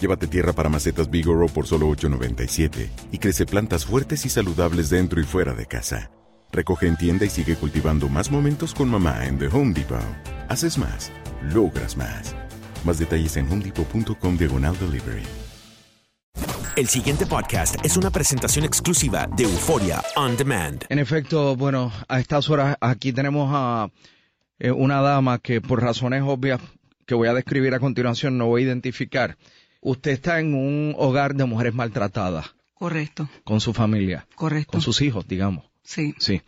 [0.00, 5.20] Llévate tierra para macetas Bigoro por solo $8.97 y crece plantas fuertes y saludables dentro
[5.20, 6.10] y fuera de casa.
[6.52, 9.98] Recoge en tienda y sigue cultivando más momentos con mamá en The Home Depot.
[10.48, 11.10] Haces más,
[11.52, 12.34] logras más.
[12.84, 15.22] Más detalles en homedepot.com diagonal delivery.
[16.76, 20.84] El siguiente podcast es una presentación exclusiva de Euforia On Demand.
[20.90, 23.88] En efecto, bueno, a estas horas aquí tenemos a
[24.58, 26.60] eh, una dama que por razones obvias
[27.06, 29.38] que voy a describir a continuación no voy a identificar.
[29.80, 34.72] Usted está en un hogar de mujeres maltratadas Correcto, con su familia, correcto.
[34.72, 35.64] con sus hijos, digamos.
[35.82, 36.42] Sí, Sí.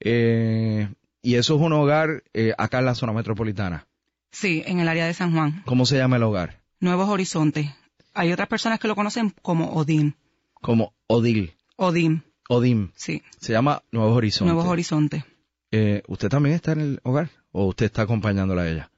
[0.00, 0.88] Eh,
[1.22, 3.86] y eso es un hogar eh, acá en la zona metropolitana.
[4.32, 5.62] sí, en el área de San Juan.
[5.64, 6.60] ¿Cómo se llama el hogar?
[6.80, 7.70] Nuevos Horizontes.
[8.14, 10.16] Hay otras personas que lo conocen como Odín.
[10.54, 11.54] Como Odil.
[11.76, 12.90] Odín, Odim.
[12.96, 13.22] sí.
[13.38, 14.52] Se llama Nuevos Horizontes.
[14.54, 15.24] Nuevos Horizontes.
[15.70, 17.30] Eh, ¿Usted también está en el hogar?
[17.52, 18.90] ¿O usted está acompañándola a ella?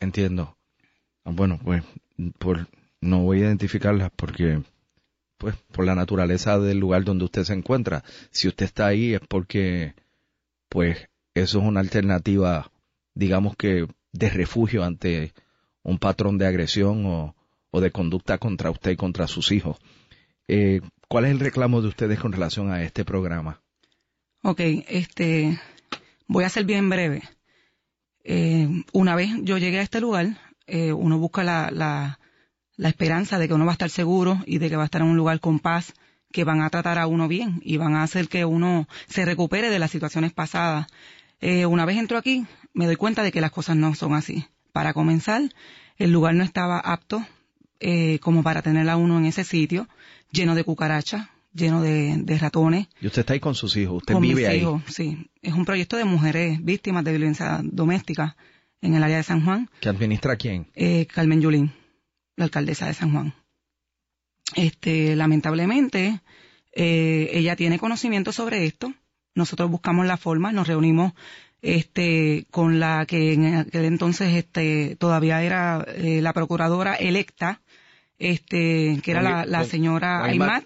[0.00, 0.56] Entiendo.
[1.24, 1.82] Ah, Bueno, pues
[2.38, 2.66] por,
[3.00, 4.62] no voy a identificarlas porque,
[5.38, 8.04] pues, por la naturaleza del lugar donde usted se encuentra.
[8.30, 9.94] Si usted está ahí es porque,
[10.68, 12.70] pues, eso es una alternativa,
[13.14, 15.32] digamos que, de refugio ante
[15.82, 17.36] un patrón de agresión o,
[17.70, 19.76] o de conducta contra usted y contra sus hijos.
[20.48, 23.60] Eh, ¿Cuál es el reclamo de ustedes con relación a este programa?
[24.42, 25.60] Ok, este,
[26.26, 27.22] voy a ser bien breve.
[28.24, 32.18] Eh, una vez yo llegué a este lugar, eh, uno busca la, la,
[32.76, 35.00] la esperanza de que uno va a estar seguro y de que va a estar
[35.02, 35.94] en un lugar con paz,
[36.32, 39.70] que van a tratar a uno bien y van a hacer que uno se recupere
[39.70, 40.86] de las situaciones pasadas.
[41.40, 42.44] Eh, una vez entro aquí,
[42.74, 44.44] me doy cuenta de que las cosas no son así.
[44.72, 45.42] Para comenzar,
[45.96, 47.24] el lugar no estaba apto
[47.80, 49.88] eh, como para tener a uno en ese sitio,
[50.30, 52.88] lleno de cucarachas, lleno de, de ratones.
[53.00, 54.60] Y usted está ahí con sus hijos, usted Con vive mis ahí.
[54.60, 55.30] hijos, sí.
[55.40, 58.36] Es un proyecto de mujeres víctimas de violencia doméstica
[58.82, 59.70] en el área de San Juan.
[59.80, 60.66] ¿Que administra quién?
[60.74, 61.72] Eh, Carmen Yulín,
[62.36, 63.34] la alcaldesa de San Juan.
[64.54, 66.20] Este, lamentablemente,
[66.72, 68.92] eh, ella tiene conocimiento sobre esto.
[69.34, 71.12] Nosotros buscamos la forma, nos reunimos
[71.62, 77.62] este con la que en aquel entonces este todavía era eh, la procuradora electa
[78.18, 80.64] este que era la, señora Aymat.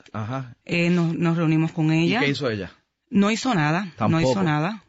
[0.64, 2.72] Eh, nos, nos reunimos con ¿Y ella qué hizo ella?
[3.10, 4.84] no hizo nada, no hizo nada.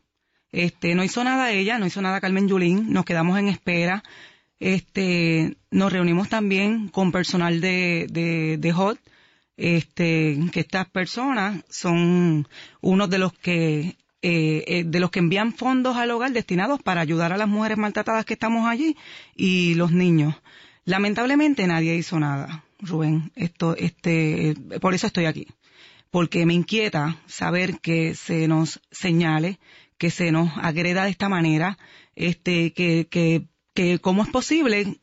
[0.51, 4.03] Este, no hizo nada ella, no hizo nada Carmen Yulín, nos quedamos en espera.
[4.61, 8.05] Este, nos reunimos también con personal de,
[8.59, 8.99] de, HOT,
[9.57, 12.47] este, que estas personas son
[12.79, 17.01] unos de los que, eh, eh, de los que envían fondos al hogar destinados para
[17.01, 18.95] ayudar a las mujeres maltratadas que estamos allí
[19.35, 20.35] y los niños.
[20.85, 23.31] Lamentablemente nadie hizo nada, Rubén.
[23.35, 25.47] Esto, este, por eso estoy aquí
[26.11, 29.59] porque me inquieta saber que se nos señale,
[29.97, 31.79] que se nos agreda de esta manera,
[32.15, 34.97] este, que, que, que cómo es posible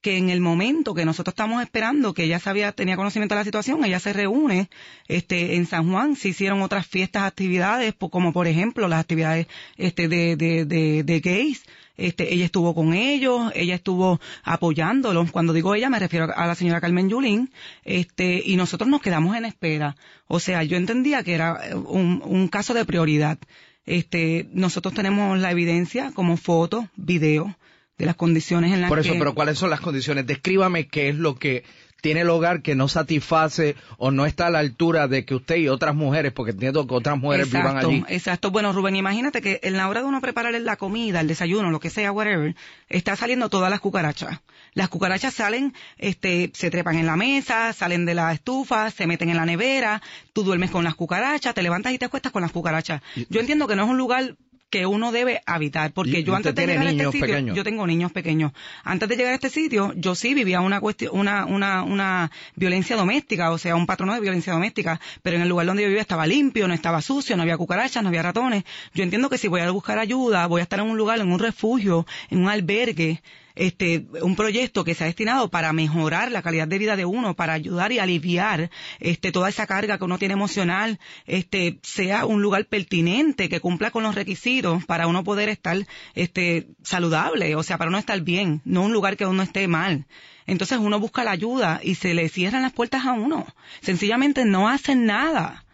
[0.00, 3.44] que en el momento que nosotros estamos esperando, que ella sabía, tenía conocimiento de la
[3.44, 4.70] situación, ella se reúne,
[5.08, 9.46] este, en San Juan, se hicieron otras fiestas, actividades, como por ejemplo las actividades,
[9.76, 11.64] este, de, de, de, de gays,
[11.98, 15.30] este, ella estuvo con ellos, ella estuvo apoyándolos.
[15.30, 17.52] Cuando digo ella, me refiero a la señora Carmen Yulín,
[17.84, 19.96] este, y nosotros nos quedamos en espera.
[20.26, 23.38] O sea, yo entendía que era eh, un, un caso de prioridad.
[23.84, 27.52] Este, nosotros tenemos la evidencia como fotos, videos
[28.00, 30.26] de las condiciones en las Por eso, que pero ¿cuáles son las condiciones?
[30.26, 31.64] Descríbame qué es lo que
[32.00, 35.56] tiene el hogar que no satisface o no está a la altura de que usted
[35.56, 38.02] y otras mujeres, porque entiendo que otras mujeres vivan allí.
[38.08, 38.50] Exacto.
[38.50, 41.80] Bueno, Rubén, imagínate que en la hora de uno preparar la comida, el desayuno, lo
[41.80, 42.56] que sea, whatever,
[42.88, 44.40] está saliendo todas las cucarachas.
[44.72, 49.28] Las cucarachas salen, este, se trepan en la mesa, salen de la estufa, se meten
[49.28, 50.00] en la nevera,
[50.32, 53.02] tú duermes con las cucarachas, te levantas y te acuestas con las cucarachas.
[53.28, 54.36] Yo entiendo que no es un lugar
[54.70, 55.92] que uno debe habitar.
[55.92, 58.52] Porque yo antes de llegar a este sitio, yo tengo niños pequeños.
[58.84, 62.96] Antes de llegar a este sitio, yo sí vivía una cuestión, una, una, una violencia
[62.96, 65.00] doméstica, o sea, un patrono de violencia doméstica.
[65.22, 68.02] Pero en el lugar donde yo vivía estaba limpio, no estaba sucio, no había cucarachas,
[68.02, 68.64] no había ratones.
[68.94, 71.32] Yo entiendo que si voy a buscar ayuda, voy a estar en un lugar, en
[71.32, 73.22] un refugio, en un albergue,
[73.54, 77.34] este, un proyecto que se ha destinado para mejorar la calidad de vida de uno,
[77.34, 82.42] para ayudar y aliviar este, toda esa carga que uno tiene emocional, este, sea un
[82.42, 85.76] lugar pertinente, que cumpla con los requisitos para uno poder estar
[86.14, 90.06] este, saludable, o sea, para uno estar bien, no un lugar que uno esté mal.
[90.46, 93.46] Entonces uno busca la ayuda y se le cierran las puertas a uno.
[93.80, 95.64] Sencillamente no hacen nada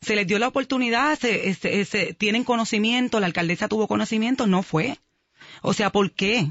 [0.00, 4.98] se les dio la oportunidad, se, se, tienen conocimiento, la alcaldesa tuvo conocimiento, no fue.
[5.62, 6.48] O sea, ¿por qué?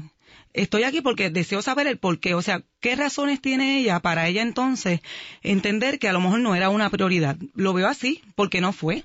[0.56, 4.26] Estoy aquí porque deseo saber el por qué, o sea, qué razones tiene ella para
[4.26, 5.00] ella entonces
[5.42, 7.36] entender que a lo mejor no era una prioridad.
[7.54, 9.04] Lo veo así, porque no fue,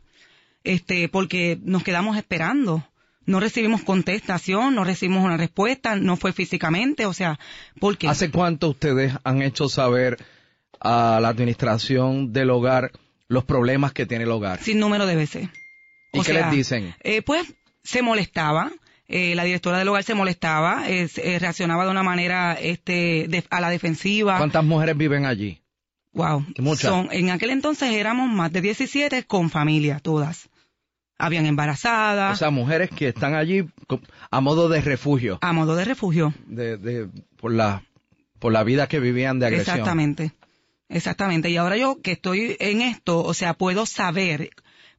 [0.63, 2.87] este, porque nos quedamos esperando.
[3.25, 7.39] No recibimos contestación, no recibimos una respuesta, no fue físicamente, o sea,
[7.79, 8.07] ¿por qué?
[8.07, 10.17] ¿Hace cuánto ustedes han hecho saber
[10.79, 12.91] a la administración del hogar
[13.27, 14.59] los problemas que tiene el hogar?
[14.59, 15.49] Sin número de veces.
[16.13, 16.95] ¿Y qué les dicen?
[17.03, 17.53] Eh, pues
[17.83, 18.71] se molestaba,
[19.13, 23.69] eh, la directora del hogar se molestaba, eh, reaccionaba de una manera este, a la
[23.69, 24.37] defensiva.
[24.37, 25.61] ¿Cuántas mujeres viven allí?
[26.13, 26.45] Wow.
[26.59, 27.11] Muchas.
[27.11, 30.49] en aquel entonces éramos más de 17 con familia, todas.
[31.17, 32.35] Habían embarazadas.
[32.35, 33.65] O sea, mujeres que están allí
[34.31, 35.39] a modo de refugio.
[35.41, 36.33] A modo de refugio.
[36.47, 37.83] De, por, la,
[38.39, 39.75] por la vida que vivían de agresión.
[39.75, 40.31] Exactamente.
[40.87, 41.49] Exactamente.
[41.49, 44.51] Y ahora yo que estoy en esto, o sea, puedo saber,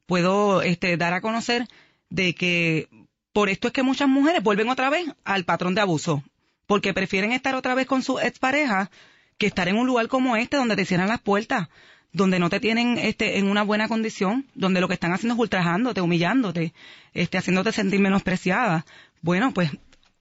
[0.05, 1.67] puedo este, dar a conocer
[2.09, 2.87] de que
[3.33, 6.23] por esto es que muchas mujeres vuelven otra vez al patrón de abuso,
[6.67, 8.91] porque prefieren estar otra vez con su expareja
[9.39, 11.67] que estar en un lugar como este donde te cierran las puertas,
[12.11, 15.39] donde no te tienen este en una buena condición, donde lo que están haciendo es
[15.39, 16.73] ultrajándote, humillándote,
[17.13, 18.85] este haciéndote sentir menospreciada.
[19.21, 19.71] Bueno, pues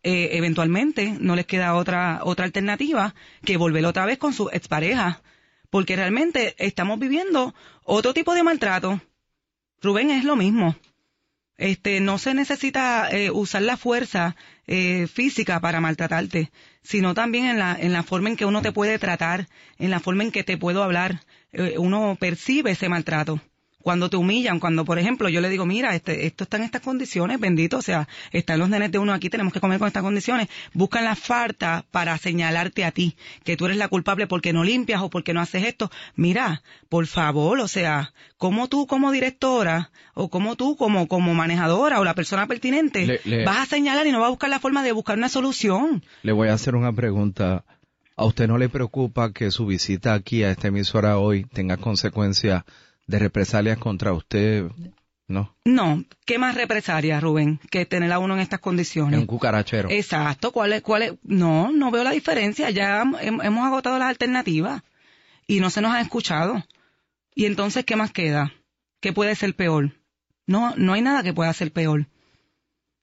[0.02, 3.14] eh, eventualmente no les queda otra otra alternativa
[3.44, 5.20] que volver otra vez con su expareja,
[5.68, 7.54] porque realmente estamos viviendo
[7.84, 9.02] otro tipo de maltrato.
[9.82, 10.76] Rubén es lo mismo
[11.62, 14.34] este, no se necesita eh, usar la fuerza
[14.66, 16.50] eh, física para maltratarte,
[16.82, 19.46] sino también en la, en la forma en que uno te puede tratar,
[19.78, 21.20] en la forma en que te puedo hablar.
[21.52, 23.40] Eh, uno percibe ese maltrato
[23.82, 26.82] cuando te humillan, cuando por ejemplo yo le digo, mira, este, esto está en estas
[26.82, 30.02] condiciones, bendito, o sea, están los nenes de uno aquí, tenemos que comer con estas
[30.02, 34.64] condiciones, buscan la falta para señalarte a ti, que tú eres la culpable porque no
[34.64, 35.90] limpias o porque no haces esto.
[36.16, 42.00] Mira, por favor, o sea, como tú como directora o como tú como, como manejadora
[42.00, 44.92] o la persona pertinente vas a señalar y no vas a buscar la forma de
[44.92, 46.02] buscar una solución.
[46.22, 47.64] Le voy a hacer una pregunta.
[48.14, 52.64] ¿A usted no le preocupa que su visita aquí a esta emisora hoy tenga consecuencias
[53.06, 54.66] de represalias contra usted,
[55.28, 55.54] ¿no?
[55.64, 59.20] No, ¿qué más represalias, Rubén, que tener a uno en estas condiciones?
[59.20, 59.90] un cucarachero.
[59.90, 61.12] Exacto, ¿cuál es, cuál es?
[61.22, 64.82] No, no veo la diferencia, ya hemos agotado las alternativas
[65.46, 66.62] y no se nos ha escuchado.
[67.34, 68.52] Y entonces, ¿qué más queda?
[69.00, 69.92] ¿Qué puede ser peor?
[70.46, 72.06] No, no hay nada que pueda ser peor.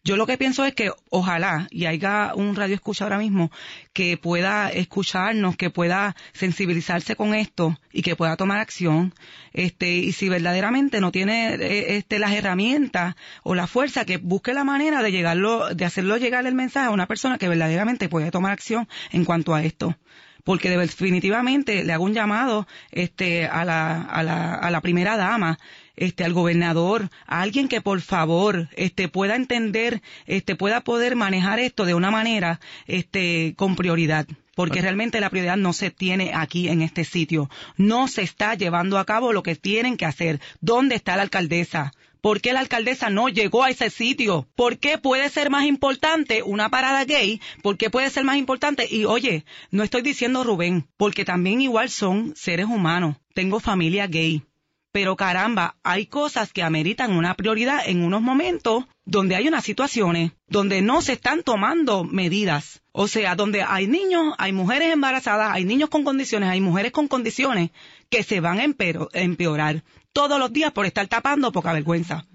[0.04, 3.52] Yo lo que pienso es que ojalá y haya un radio escucha ahora mismo
[3.92, 9.14] que pueda escucharnos, que pueda sensibilizarse con esto y que pueda tomar acción.
[9.52, 14.54] Este, y si verdaderamente no tiene eh, este, las herramientas o la fuerza, que busque
[14.54, 18.32] la manera de llegarlo, de hacerlo llegar el mensaje a una persona que verdaderamente puede
[18.32, 19.98] tomar acción en cuanto a esto
[20.44, 25.60] porque definitivamente le hago un llamado este a la, a la, a la primera dama
[26.00, 31.60] este, al gobernador, a alguien que por favor, este, pueda entender, este, pueda poder manejar
[31.60, 36.68] esto de una manera, este, con prioridad porque realmente la prioridad no se tiene aquí
[36.68, 37.50] en este sitio.
[37.78, 40.42] No se está llevando a cabo lo que tienen que hacer.
[40.60, 41.94] ¿Dónde está la alcaldesa?
[42.22, 44.48] ¿Por qué la alcaldesa no llegó a ese sitio?
[44.56, 47.40] ¿Por qué puede ser más importante una parada gay?
[47.62, 48.88] ¿Por qué puede ser más importante?
[48.90, 53.16] Y oye, no estoy diciendo Rubén, porque también igual son seres humanos.
[53.34, 54.44] Tengo familia gay.
[54.92, 60.32] Pero caramba, hay cosas que ameritan una prioridad en unos momentos donde hay unas situaciones
[60.48, 62.82] donde no se están tomando medidas.
[62.92, 67.08] O sea, donde hay niños, hay mujeres embarazadas, hay niños con condiciones, hay mujeres con
[67.08, 67.70] condiciones
[68.10, 68.66] que se van a
[69.14, 72.26] empeorar todos los días por estar tapando poca vergüenza.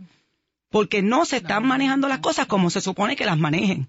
[0.70, 3.88] Porque no se están manejando las cosas como se supone que las manejen.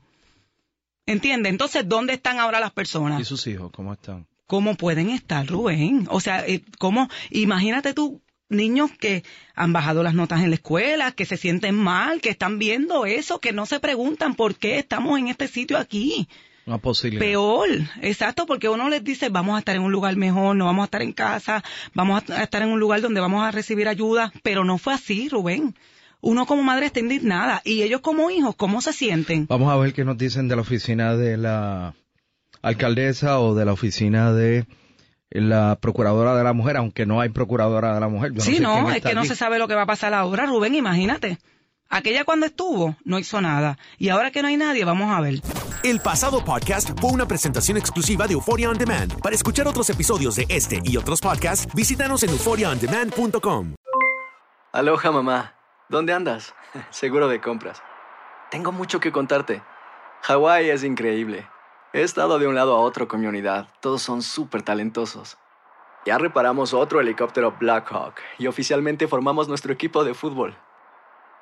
[1.06, 1.50] ¿Entiende?
[1.50, 3.22] Entonces, ¿dónde están ahora las personas?
[3.22, 4.28] ¿Y sus hijos cómo están?
[4.48, 6.08] ¿Cómo pueden estar, Rubén?
[6.10, 7.10] O sea, eh, ¿cómo?
[7.32, 9.24] Imagínate tú niños que
[9.56, 13.40] han bajado las notas en la escuela, que se sienten mal, que están viendo eso,
[13.40, 16.28] que no se preguntan por qué estamos en este sitio aquí.
[16.66, 17.24] Una posibilidad.
[17.24, 17.70] Peor,
[18.02, 20.86] exacto, porque uno les dice, vamos a estar en un lugar mejor, no vamos a
[20.86, 24.64] estar en casa, vamos a estar en un lugar donde vamos a recibir ayuda, pero
[24.64, 25.76] no fue así, Rubén.
[26.22, 29.46] Uno como madre está indignada y ellos como hijos, ¿cómo se sienten?
[29.48, 31.94] Vamos a ver qué nos dicen de la oficina de la
[32.64, 34.66] alcaldesa o de la oficina de
[35.30, 38.34] la procuradora de la mujer, aunque no hay procuradora de la mujer.
[38.34, 40.48] Yo sí, no, no es que no se sabe lo que va a pasar ahora,
[40.48, 41.38] Rubén, imagínate.
[41.90, 45.42] Aquella cuando estuvo no hizo nada y ahora que no hay nadie, vamos a ver.
[45.84, 49.22] El pasado podcast fue una presentación exclusiva de Euphoria On Demand.
[49.22, 53.76] Para escuchar otros episodios de este y otros podcasts, visítanos en euphoriaondemand.com.
[54.72, 55.54] Aloha mamá,
[55.88, 56.54] ¿dónde andas?
[56.90, 57.82] Seguro de compras.
[58.50, 59.62] Tengo mucho que contarte.
[60.24, 61.48] Hawái es increíble.
[61.94, 63.70] He estado de un lado a otro con mi unidad.
[63.80, 65.38] Todos son súper talentosos.
[66.06, 70.58] Ya reparamos otro helicóptero Blackhawk y oficialmente formamos nuestro equipo de fútbol.